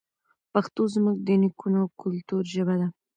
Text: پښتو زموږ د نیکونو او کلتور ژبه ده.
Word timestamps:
پښتو 0.53 0.81
زموږ 0.93 1.17
د 1.27 1.29
نیکونو 1.41 1.77
او 1.83 1.89
کلتور 2.01 2.43
ژبه 2.53 2.75
ده. 2.81 2.87